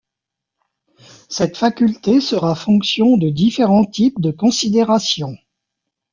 Cette 1.29 1.55
faculté 1.57 2.21
sera 2.21 2.55
fonction 2.55 3.17
de 3.17 3.29
différents 3.29 3.85
types 3.85 4.19
de 4.19 4.31
considérations. 4.31 5.37